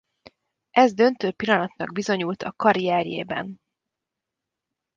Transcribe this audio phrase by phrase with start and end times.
[0.71, 3.61] Ez döntő pillanatnak bizonyult a karrierjében.